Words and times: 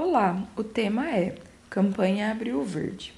Olá, 0.00 0.46
o 0.56 0.62
tema 0.62 1.10
é 1.10 1.34
Campanha 1.68 2.30
Abril 2.30 2.62
Verde. 2.62 3.12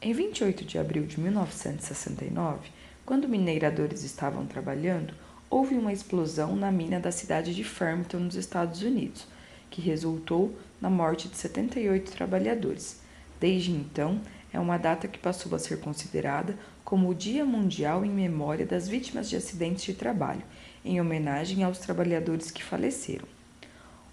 Em 0.00 0.12
28 0.12 0.64
de 0.64 0.78
abril 0.78 1.04
de 1.04 1.18
1969, 1.18 2.70
quando 3.04 3.28
mineradores 3.28 4.04
estavam 4.04 4.46
trabalhando, 4.46 5.12
houve 5.50 5.74
uma 5.74 5.92
explosão 5.92 6.54
na 6.54 6.70
mina 6.70 7.00
da 7.00 7.10
cidade 7.10 7.52
de 7.52 7.64
Farmington, 7.64 8.18
nos 8.18 8.36
Estados 8.36 8.80
Unidos, 8.80 9.26
que 9.70 9.80
resultou 9.80 10.56
na 10.80 10.88
morte 10.88 11.26
de 11.26 11.36
78 11.36 12.12
trabalhadores. 12.12 13.00
Desde 13.40 13.72
então, 13.72 14.20
é 14.52 14.60
uma 14.60 14.78
data 14.78 15.08
que 15.08 15.18
passou 15.18 15.52
a 15.56 15.58
ser 15.58 15.80
considerada 15.80 16.56
como 16.84 17.08
o 17.08 17.14
Dia 17.14 17.44
Mundial 17.44 18.04
em 18.04 18.10
Memória 18.10 18.64
das 18.64 18.86
Vítimas 18.86 19.28
de 19.28 19.34
Acidentes 19.34 19.82
de 19.82 19.94
Trabalho, 19.94 20.44
em 20.84 21.00
homenagem 21.00 21.64
aos 21.64 21.78
trabalhadores 21.78 22.52
que 22.52 22.62
faleceram. 22.62 23.37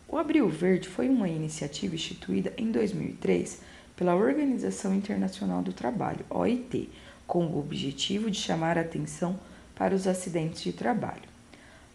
O 0.08 0.18
Abril 0.18 0.48
Verde 0.48 0.88
foi 0.88 1.10
uma 1.10 1.28
iniciativa 1.28 1.96
instituída 1.96 2.54
em 2.58 2.72
2003 2.72 3.60
pela 3.96 4.16
Organização 4.16 4.94
Internacional 4.94 5.64
do 5.64 5.74
Trabalho, 5.74 6.24
OIT, 6.30 6.90
com 7.26 7.48
o 7.48 7.60
objetivo 7.60 8.30
de 8.30 8.38
chamar 8.38 8.78
a 8.78 8.82
atenção 8.82 9.40
para 9.74 9.96
os 9.96 10.06
acidentes 10.06 10.62
de 10.62 10.72
trabalho. 10.72 11.24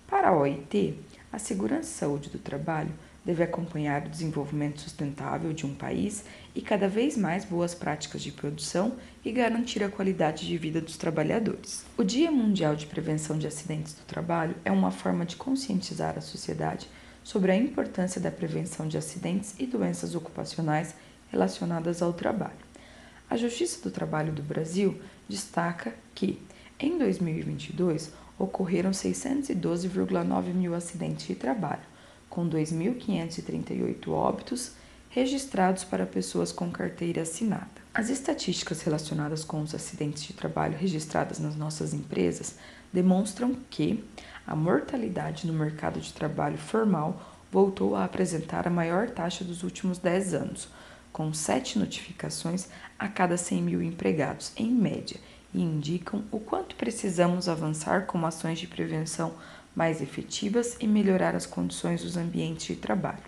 Para 0.09 0.31
a 0.31 0.37
OIT, 0.37 0.99
a 1.33 1.39
segurança 1.39 1.89
e 1.89 1.99
saúde 1.99 2.29
do 2.31 2.39
trabalho 2.39 2.91
deve 3.25 3.45
acompanhar 3.45 4.05
o 4.05 4.09
desenvolvimento 4.09 4.81
sustentável 4.81 5.53
de 5.53 5.65
um 5.65 5.75
país 5.75 6.25
e 6.53 6.61
cada 6.61 6.89
vez 6.89 7.17
mais 7.17 7.45
boas 7.45 7.75
práticas 7.75 8.23
de 8.23 8.33
produção 8.33 8.95
e 9.25 9.31
garantir 9.31 9.85
a 9.85 9.89
qualidade 9.89 10.49
de 10.49 10.59
vida 10.59 10.81
dos 10.81 10.97
trabalhadores. 10.97 11.85
O 11.97 12.03
Dia 12.03 12.31
Mundial 12.33 12.75
de 12.75 12.87
Prevenção 12.87 13.39
de 13.39 13.47
Acidentes 13.47 13.95
do 13.95 14.05
Trabalho 14.05 14.57
é 14.65 14.73
uma 14.73 14.91
forma 14.91 15.25
de 15.25 15.37
conscientizar 15.37 16.19
a 16.19 16.23
sociedade 16.23 16.89
sobre 17.23 17.53
a 17.53 17.57
importância 17.57 18.21
da 18.21 18.31
prevenção 18.31 18.89
de 18.89 18.97
acidentes 18.97 19.55
e 19.59 19.67
doenças 19.67 20.15
ocupacionais 20.15 20.95
relacionadas 21.31 22.03
ao 22.03 22.13
trabalho. 22.13 22.71
A 23.29 23.37
Justiça 23.37 23.81
do 23.83 23.91
Trabalho 23.91 24.33
do 24.33 24.43
Brasil 24.43 25.01
destaca 25.29 25.95
que, 26.15 26.41
em 26.79 26.99
2022, 26.99 28.13
ocorreram 28.39 28.91
612,9 28.91 30.55
mil 30.55 30.75
acidentes 30.75 31.27
de 31.27 31.35
trabalho, 31.35 31.83
com 32.29 32.49
2.538 32.49 34.09
óbitos 34.09 34.73
registrados 35.11 35.85
para 35.85 36.07
pessoas 36.07 36.53
com 36.53 36.71
carteira 36.71 37.23
assinada. 37.23 37.69
As 37.93 38.09
estatísticas 38.09 38.83
relacionadas 38.83 39.45
com 39.45 39.61
os 39.61 39.75
acidentes 39.75 40.23
de 40.23 40.33
trabalho 40.33 40.79
registradas 40.79 41.39
nas 41.39 41.57
nossas 41.57 41.93
empresas 41.93 42.57
demonstram 42.93 43.57
que 43.69 44.05
a 44.51 44.57
mortalidade 44.57 45.47
no 45.47 45.53
mercado 45.53 46.01
de 46.01 46.13
trabalho 46.13 46.59
formal 46.59 47.23
voltou 47.53 47.95
a 47.95 48.05
apresentar 48.05 48.67
a 48.67 48.71
maior 48.71 49.09
taxa 49.09 49.45
dos 49.45 49.63
últimos 49.63 49.97
10 49.99 50.35
anos, 50.35 50.69
com 51.13 51.33
sete 51.33 51.79
notificações 51.79 52.67
a 52.99 53.07
cada 53.07 53.37
100 53.37 53.63
mil 53.63 53.81
empregados, 53.81 54.53
em 54.57 54.73
média, 54.73 55.21
e 55.55 55.63
indicam 55.63 56.25
o 56.33 56.41
quanto 56.41 56.75
precisamos 56.75 57.49
avançar 57.49 58.07
com 58.07 58.27
ações 58.27 58.59
de 58.59 58.67
prevenção 58.67 59.35
mais 59.75 60.03
efetivas 60.03 60.77
e 60.81 60.87
melhorar 60.87 61.37
as 61.37 61.47
condições 61.47 62.03
dos 62.03 62.17
ambientes 62.17 62.67
de 62.67 62.75
trabalho. 62.75 63.23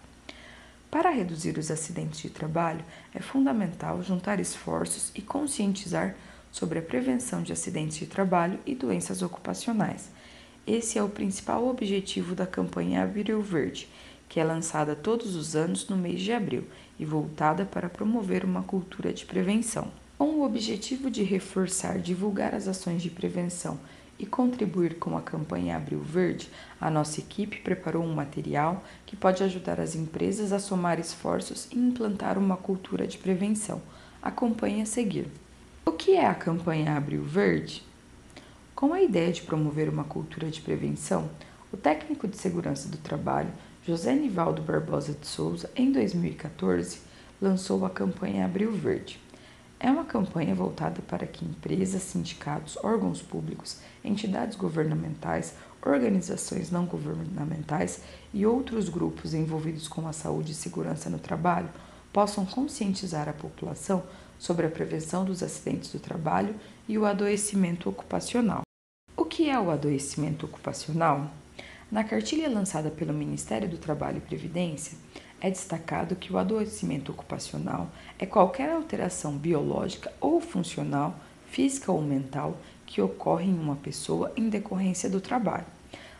Para 0.90 1.10
reduzir 1.10 1.56
os 1.56 1.70
acidentes 1.70 2.20
de 2.20 2.30
trabalho, 2.30 2.84
é 3.14 3.20
fundamental 3.20 4.02
juntar 4.02 4.40
esforços 4.40 5.12
e 5.14 5.22
conscientizar 5.22 6.16
sobre 6.50 6.80
a 6.80 6.82
prevenção 6.82 7.44
de 7.44 7.52
acidentes 7.52 7.96
de 7.96 8.06
trabalho 8.06 8.58
e 8.66 8.74
doenças 8.74 9.22
ocupacionais. 9.22 10.10
Esse 10.66 10.96
é 10.96 11.02
o 11.02 11.08
principal 11.08 11.66
objetivo 11.66 12.36
da 12.36 12.46
campanha 12.46 13.02
Abril 13.02 13.42
Verde, 13.42 13.88
que 14.28 14.38
é 14.38 14.44
lançada 14.44 14.94
todos 14.94 15.34
os 15.34 15.56
anos 15.56 15.88
no 15.88 15.96
mês 15.96 16.20
de 16.20 16.32
abril 16.32 16.64
e 17.00 17.04
voltada 17.04 17.64
para 17.64 17.88
promover 17.88 18.44
uma 18.44 18.62
cultura 18.62 19.12
de 19.12 19.26
prevenção. 19.26 19.90
Com 20.16 20.36
o 20.36 20.44
objetivo 20.44 21.10
de 21.10 21.24
reforçar, 21.24 21.98
divulgar 21.98 22.54
as 22.54 22.68
ações 22.68 23.02
de 23.02 23.10
prevenção 23.10 23.76
e 24.20 24.24
contribuir 24.24 25.00
com 25.00 25.18
a 25.18 25.20
campanha 25.20 25.76
Abril 25.76 26.00
Verde, 26.00 26.48
a 26.80 26.88
nossa 26.88 27.18
equipe 27.18 27.58
preparou 27.58 28.04
um 28.04 28.14
material 28.14 28.84
que 29.04 29.16
pode 29.16 29.42
ajudar 29.42 29.80
as 29.80 29.96
empresas 29.96 30.52
a 30.52 30.60
somar 30.60 31.00
esforços 31.00 31.66
e 31.72 31.76
implantar 31.76 32.38
uma 32.38 32.56
cultura 32.56 33.04
de 33.04 33.18
prevenção. 33.18 33.82
Acompanhe 34.22 34.82
a 34.82 34.86
seguir. 34.86 35.26
O 35.84 35.90
que 35.90 36.12
é 36.12 36.24
a 36.24 36.34
campanha 36.34 36.96
Abril 36.96 37.24
Verde? 37.24 37.82
Com 38.82 38.92
a 38.92 39.00
ideia 39.00 39.32
de 39.32 39.42
promover 39.42 39.88
uma 39.88 40.02
cultura 40.02 40.50
de 40.50 40.60
prevenção, 40.60 41.30
o 41.72 41.76
técnico 41.76 42.26
de 42.26 42.36
segurança 42.36 42.88
do 42.88 42.96
trabalho 42.96 43.52
José 43.86 44.12
Nivaldo 44.12 44.60
Barbosa 44.60 45.12
de 45.12 45.24
Souza, 45.24 45.70
em 45.76 45.92
2014, 45.92 46.98
lançou 47.40 47.86
a 47.86 47.90
campanha 47.90 48.44
Abril 48.44 48.72
Verde. 48.72 49.20
É 49.78 49.88
uma 49.88 50.04
campanha 50.04 50.52
voltada 50.52 51.00
para 51.00 51.28
que 51.28 51.44
empresas, 51.44 52.02
sindicatos, 52.02 52.76
órgãos 52.82 53.22
públicos, 53.22 53.78
entidades 54.04 54.56
governamentais, 54.56 55.54
organizações 55.80 56.68
não 56.72 56.84
governamentais 56.84 58.00
e 58.34 58.44
outros 58.44 58.88
grupos 58.88 59.32
envolvidos 59.32 59.86
com 59.86 60.08
a 60.08 60.12
saúde 60.12 60.50
e 60.50 60.56
segurança 60.56 61.08
no 61.08 61.20
trabalho 61.20 61.68
possam 62.12 62.44
conscientizar 62.44 63.28
a 63.28 63.32
população 63.32 64.02
sobre 64.40 64.66
a 64.66 64.70
prevenção 64.70 65.24
dos 65.24 65.40
acidentes 65.40 65.92
do 65.92 66.00
trabalho 66.00 66.56
e 66.88 66.98
o 66.98 67.06
adoecimento 67.06 67.88
ocupacional. 67.88 68.62
Que 69.34 69.48
é 69.48 69.58
o 69.58 69.70
adoecimento 69.70 70.44
ocupacional? 70.44 71.30
Na 71.90 72.04
cartilha 72.04 72.50
lançada 72.50 72.90
pelo 72.90 73.14
Ministério 73.14 73.66
do 73.66 73.78
Trabalho 73.78 74.18
e 74.18 74.20
Previdência, 74.20 74.98
é 75.40 75.48
destacado 75.48 76.16
que 76.16 76.30
o 76.30 76.36
adoecimento 76.36 77.12
ocupacional 77.12 77.90
é 78.18 78.26
qualquer 78.26 78.68
alteração 78.70 79.38
biológica 79.38 80.12
ou 80.20 80.38
funcional, 80.38 81.18
física 81.50 81.90
ou 81.90 82.02
mental, 82.02 82.58
que 82.84 83.00
ocorre 83.00 83.46
em 83.46 83.58
uma 83.58 83.74
pessoa 83.76 84.30
em 84.36 84.50
decorrência 84.50 85.08
do 85.08 85.18
trabalho. 85.18 85.64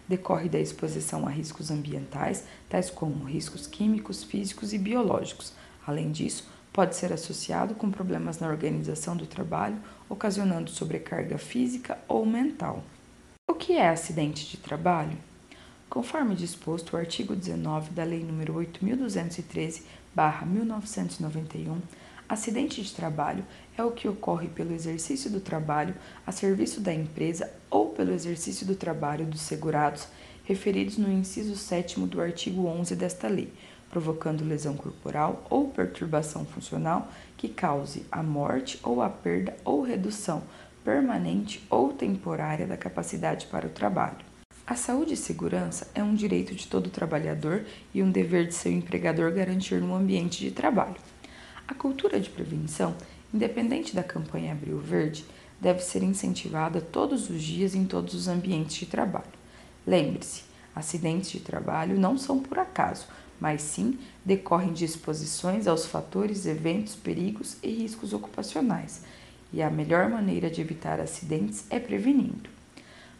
Decorre 0.08 0.48
da 0.48 0.58
exposição 0.58 1.26
a 1.26 1.30
riscos 1.30 1.70
ambientais, 1.70 2.44
tais 2.66 2.88
como 2.88 3.26
riscos 3.26 3.66
químicos, 3.66 4.24
físicos 4.24 4.72
e 4.72 4.78
biológicos. 4.78 5.52
Além 5.86 6.10
disso, 6.10 6.48
pode 6.72 6.96
ser 6.96 7.12
associado 7.12 7.74
com 7.74 7.90
problemas 7.90 8.38
na 8.38 8.48
organização 8.48 9.14
do 9.14 9.26
trabalho, 9.26 9.76
ocasionando 10.08 10.70
sobrecarga 10.70 11.36
física 11.36 11.98
ou 12.08 12.24
mental. 12.24 12.82
O 13.52 13.54
que 13.54 13.74
é 13.74 13.86
acidente 13.90 14.50
de 14.50 14.56
trabalho? 14.56 15.18
Conforme 15.90 16.34
disposto 16.34 16.94
o 16.94 16.96
artigo 16.96 17.36
19 17.36 17.90
da 17.90 18.02
Lei 18.02 18.24
nº 18.24 18.50
8.213-1991, 20.16 21.76
acidente 22.26 22.82
de 22.82 22.90
trabalho 22.94 23.44
é 23.76 23.84
o 23.84 23.90
que 23.90 24.08
ocorre 24.08 24.48
pelo 24.48 24.72
exercício 24.72 25.28
do 25.30 25.38
trabalho 25.38 25.94
a 26.26 26.32
serviço 26.32 26.80
da 26.80 26.94
empresa 26.94 27.52
ou 27.70 27.90
pelo 27.90 28.14
exercício 28.14 28.66
do 28.66 28.74
trabalho 28.74 29.26
dos 29.26 29.42
segurados 29.42 30.08
referidos 30.44 30.96
no 30.96 31.12
inciso 31.12 31.54
7 31.54 32.00
do 32.00 32.22
artigo 32.22 32.64
11 32.66 32.96
desta 32.96 33.28
lei, 33.28 33.52
provocando 33.90 34.48
lesão 34.48 34.74
corporal 34.78 35.46
ou 35.50 35.68
perturbação 35.68 36.46
funcional 36.46 37.06
que 37.36 37.50
cause 37.50 38.06
a 38.10 38.22
morte 38.22 38.80
ou 38.82 39.02
a 39.02 39.10
perda 39.10 39.54
ou 39.62 39.82
redução 39.82 40.42
permanente 40.84 41.62
ou 41.70 41.92
temporária 41.92 42.66
da 42.66 42.76
capacidade 42.76 43.46
para 43.46 43.66
o 43.66 43.70
trabalho. 43.70 44.24
A 44.66 44.76
saúde 44.76 45.14
e 45.14 45.16
segurança 45.16 45.90
é 45.94 46.02
um 46.02 46.14
direito 46.14 46.54
de 46.54 46.66
todo 46.66 46.88
trabalhador 46.88 47.64
e 47.92 48.02
um 48.02 48.10
dever 48.10 48.46
de 48.46 48.54
seu 48.54 48.70
empregador 48.70 49.32
garantir 49.32 49.80
no 49.80 49.94
ambiente 49.94 50.40
de 50.40 50.50
trabalho. 50.50 50.96
A 51.66 51.74
cultura 51.74 52.20
de 52.20 52.30
prevenção, 52.30 52.94
independente 53.34 53.94
da 53.94 54.02
campanha 54.02 54.52
Abril 54.52 54.78
Verde, 54.78 55.24
deve 55.60 55.80
ser 55.80 56.02
incentivada 56.02 56.80
todos 56.80 57.30
os 57.30 57.42
dias 57.42 57.74
em 57.74 57.84
todos 57.84 58.14
os 58.14 58.28
ambientes 58.28 58.76
de 58.76 58.86
trabalho. 58.86 59.32
Lembre-se, 59.86 60.42
acidentes 60.74 61.30
de 61.30 61.40
trabalho 61.40 61.98
não 61.98 62.16
são 62.16 62.40
por 62.40 62.58
acaso, 62.58 63.06
mas 63.40 63.62
sim 63.62 63.98
decorrem 64.24 64.72
de 64.72 64.84
exposições 64.84 65.66
aos 65.66 65.86
fatores, 65.86 66.46
eventos, 66.46 66.94
perigos 66.94 67.56
e 67.62 67.68
riscos 67.68 68.12
ocupacionais. 68.12 69.02
E 69.52 69.62
a 69.62 69.70
melhor 69.70 70.08
maneira 70.08 70.50
de 70.50 70.60
evitar 70.60 71.00
acidentes 71.00 71.64
é 71.68 71.78
prevenindo. 71.78 72.48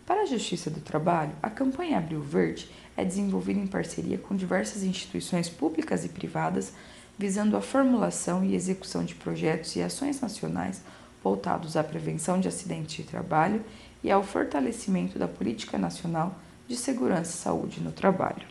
Para 0.06 0.22
a 0.22 0.26
Justiça 0.26 0.70
do 0.70 0.80
Trabalho, 0.80 1.32
a 1.42 1.48
campanha 1.48 1.98
Abril 1.98 2.22
Verde 2.22 2.68
é 2.96 3.04
desenvolvida 3.04 3.60
em 3.60 3.66
parceria 3.66 4.18
com 4.18 4.34
diversas 4.34 4.82
instituições 4.82 5.48
públicas 5.48 6.04
e 6.04 6.08
privadas, 6.08 6.72
visando 7.18 7.56
a 7.56 7.60
formulação 7.60 8.44
e 8.44 8.54
execução 8.54 9.04
de 9.04 9.14
projetos 9.14 9.76
e 9.76 9.82
ações 9.82 10.20
nacionais 10.20 10.82
voltados 11.22 11.76
à 11.76 11.84
prevenção 11.84 12.40
de 12.40 12.48
acidentes 12.48 12.96
de 12.96 13.04
trabalho 13.04 13.62
e 14.02 14.10
ao 14.10 14.22
fortalecimento 14.22 15.18
da 15.18 15.28
Política 15.28 15.78
Nacional 15.78 16.36
de 16.66 16.76
Segurança 16.76 17.30
e 17.30 17.40
Saúde 17.40 17.80
no 17.80 17.92
Trabalho. 17.92 18.46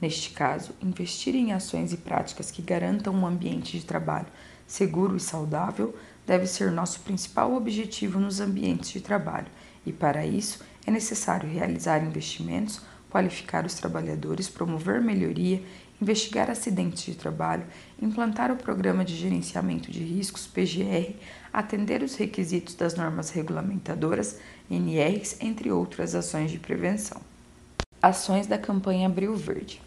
Neste 0.00 0.30
caso, 0.30 0.72
investir 0.82 1.34
em 1.34 1.52
ações 1.52 1.92
e 1.92 1.96
práticas 1.96 2.50
que 2.50 2.62
garantam 2.62 3.14
um 3.14 3.26
ambiente 3.26 3.78
de 3.78 3.84
trabalho 3.84 4.26
seguro 4.66 5.16
e 5.16 5.20
saudável 5.20 5.94
deve 6.26 6.46
ser 6.46 6.70
nosso 6.72 7.00
principal 7.00 7.54
objetivo 7.54 8.18
nos 8.18 8.40
ambientes 8.40 8.90
de 8.90 9.00
trabalho, 9.00 9.46
e 9.84 9.92
para 9.92 10.26
isso 10.26 10.64
é 10.86 10.90
necessário 10.90 11.48
realizar 11.48 12.04
investimentos, 12.04 12.80
qualificar 13.08 13.64
os 13.64 13.74
trabalhadores, 13.74 14.48
promover 14.48 15.00
melhoria 15.00 15.62
investigar 16.00 16.50
acidentes 16.50 17.04
de 17.04 17.14
trabalho, 17.14 17.64
implantar 18.00 18.50
o 18.50 18.56
Programa 18.56 19.04
de 19.04 19.16
Gerenciamento 19.16 19.90
de 19.90 20.02
Riscos, 20.02 20.46
PGR, 20.46 21.14
atender 21.52 22.02
os 22.02 22.16
requisitos 22.16 22.74
das 22.74 22.94
normas 22.94 23.30
regulamentadoras, 23.30 24.38
NRs, 24.70 25.36
entre 25.40 25.70
outras 25.70 26.14
ações 26.14 26.50
de 26.50 26.58
prevenção. 26.58 27.20
Ações 28.00 28.46
da 28.46 28.58
campanha 28.58 29.06
Abril 29.06 29.34
Verde. 29.34 29.80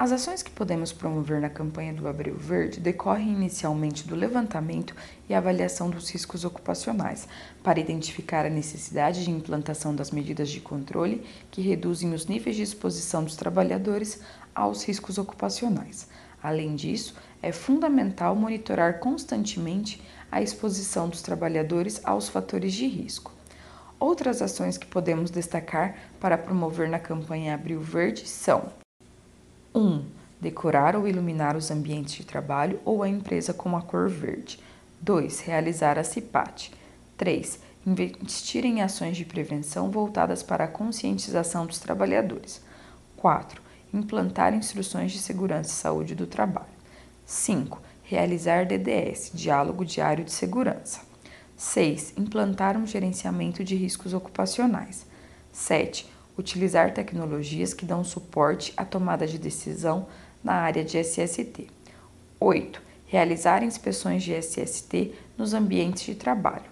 As 0.00 0.12
ações 0.12 0.44
que 0.44 0.50
podemos 0.52 0.92
promover 0.92 1.40
na 1.40 1.50
campanha 1.50 1.92
do 1.92 2.06
Abril 2.06 2.36
Verde 2.36 2.78
decorrem 2.78 3.32
inicialmente 3.32 4.06
do 4.06 4.14
levantamento 4.14 4.94
e 5.28 5.34
avaliação 5.34 5.90
dos 5.90 6.08
riscos 6.08 6.44
ocupacionais, 6.44 7.26
para 7.64 7.80
identificar 7.80 8.46
a 8.46 8.48
necessidade 8.48 9.24
de 9.24 9.30
implantação 9.32 9.92
das 9.92 10.12
medidas 10.12 10.50
de 10.50 10.60
controle 10.60 11.26
que 11.50 11.60
reduzem 11.60 12.14
os 12.14 12.26
níveis 12.26 12.54
de 12.54 12.62
exposição 12.62 13.24
dos 13.24 13.34
trabalhadores 13.34 14.20
aos 14.54 14.84
riscos 14.84 15.18
ocupacionais. 15.18 16.06
Além 16.40 16.76
disso, 16.76 17.16
é 17.42 17.50
fundamental 17.50 18.36
monitorar 18.36 19.00
constantemente 19.00 20.00
a 20.30 20.40
exposição 20.40 21.08
dos 21.08 21.22
trabalhadores 21.22 22.00
aos 22.04 22.28
fatores 22.28 22.72
de 22.72 22.86
risco. 22.86 23.32
Outras 23.98 24.40
ações 24.42 24.78
que 24.78 24.86
podemos 24.86 25.28
destacar 25.28 25.96
para 26.20 26.38
promover 26.38 26.88
na 26.88 27.00
campanha 27.00 27.52
Abril 27.52 27.80
Verde 27.80 28.28
são 28.28 28.70
1. 29.74 29.80
Um, 29.80 30.04
decorar 30.40 30.96
ou 30.96 31.06
iluminar 31.06 31.56
os 31.56 31.70
ambientes 31.70 32.14
de 32.14 32.24
trabalho 32.24 32.80
ou 32.84 33.02
a 33.02 33.08
empresa 33.08 33.52
com 33.52 33.76
a 33.76 33.82
cor 33.82 34.08
verde. 34.08 34.58
2. 35.00 35.40
Realizar 35.40 35.98
a 35.98 36.04
CIPAT. 36.04 36.72
3. 37.16 37.60
Investir 37.86 38.64
em 38.64 38.82
ações 38.82 39.16
de 39.16 39.24
prevenção 39.24 39.90
voltadas 39.90 40.42
para 40.42 40.64
a 40.64 40.68
conscientização 40.68 41.66
dos 41.66 41.78
trabalhadores. 41.78 42.60
4. 43.16 43.62
Implantar 43.92 44.54
instruções 44.54 45.12
de 45.12 45.18
segurança 45.18 45.70
e 45.70 45.74
saúde 45.74 46.14
do 46.14 46.26
trabalho. 46.26 46.66
5. 47.24 47.80
Realizar 48.02 48.66
DDS 48.66 49.30
Diálogo 49.34 49.84
Diário 49.84 50.24
de 50.24 50.32
Segurança. 50.32 51.00
6. 51.56 52.14
Implantar 52.16 52.76
um 52.76 52.86
gerenciamento 52.86 53.64
de 53.64 53.74
riscos 53.74 54.14
ocupacionais. 54.14 55.06
7 55.52 56.06
utilizar 56.38 56.94
tecnologias 56.94 57.74
que 57.74 57.84
dão 57.84 58.04
suporte 58.04 58.72
à 58.76 58.84
tomada 58.84 59.26
de 59.26 59.38
decisão 59.38 60.06
na 60.42 60.54
área 60.54 60.84
de 60.84 61.02
SST. 61.02 61.66
8. 62.38 62.80
Realizar 63.06 63.64
inspeções 63.64 64.22
de 64.22 64.32
SST 64.40 65.12
nos 65.36 65.52
ambientes 65.52 66.04
de 66.04 66.14
trabalho. 66.14 66.70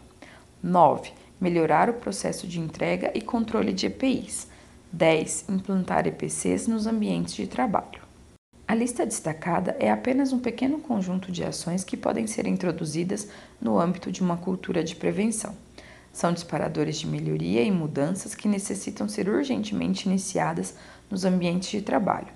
9. 0.62 1.10
Melhorar 1.40 1.90
o 1.90 1.94
processo 1.94 2.46
de 2.46 2.60
entrega 2.60 3.10
e 3.14 3.20
controle 3.20 3.72
de 3.72 3.86
EPIs. 3.86 4.46
10. 4.92 5.46
Implantar 5.48 6.06
EPCs 6.06 6.68
nos 6.68 6.86
ambientes 6.86 7.34
de 7.34 7.46
trabalho. 7.46 8.06
A 8.68 8.74
lista 8.74 9.04
destacada 9.04 9.76
é 9.78 9.90
apenas 9.90 10.32
um 10.32 10.38
pequeno 10.38 10.78
conjunto 10.78 11.30
de 11.30 11.44
ações 11.44 11.84
que 11.84 11.96
podem 11.96 12.26
ser 12.26 12.46
introduzidas 12.46 13.28
no 13.60 13.78
âmbito 13.78 14.10
de 14.10 14.22
uma 14.22 14.36
cultura 14.36 14.82
de 14.82 14.96
prevenção. 14.96 15.65
São 16.16 16.32
disparadores 16.32 16.98
de 16.98 17.06
melhoria 17.06 17.62
e 17.62 17.70
mudanças 17.70 18.34
que 18.34 18.48
necessitam 18.48 19.06
ser 19.06 19.28
urgentemente 19.28 20.08
iniciadas 20.08 20.74
nos 21.10 21.26
ambientes 21.26 21.68
de 21.68 21.82
trabalho, 21.82 22.28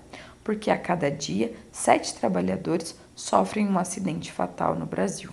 porque 0.43 0.69
a 0.69 0.77
cada 0.77 1.09
dia 1.09 1.51
sete 1.71 2.13
trabalhadores 2.13 2.95
sofrem 3.15 3.67
um 3.67 3.79
acidente 3.79 4.31
fatal 4.31 4.75
no 4.75 4.85
Brasil. 4.85 5.31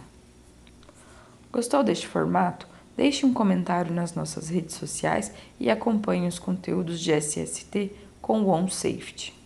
Gostou 1.52 1.84
deste 1.84 2.06
formato? 2.06 2.66
Deixe 2.96 3.26
um 3.26 3.34
comentário 3.34 3.92
nas 3.92 4.14
nossas 4.14 4.48
redes 4.48 4.76
sociais 4.76 5.30
e 5.60 5.68
acompanhe 5.68 6.26
os 6.26 6.38
conteúdos 6.38 7.00
de 7.00 7.12
SST 7.12 7.92
com 8.22 8.40
o 8.44 8.48
OnSafety. 8.48 9.37